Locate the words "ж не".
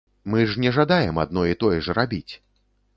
0.53-0.71